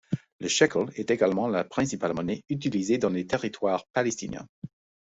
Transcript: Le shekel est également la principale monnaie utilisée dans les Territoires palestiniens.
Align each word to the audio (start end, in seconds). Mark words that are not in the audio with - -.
Le 0.39 0.47
shekel 0.47 0.87
est 0.95 1.11
également 1.11 1.47
la 1.47 1.63
principale 1.63 2.15
monnaie 2.15 2.43
utilisée 2.49 2.97
dans 2.97 3.09
les 3.11 3.27
Territoires 3.27 3.85
palestiniens. 3.93 4.47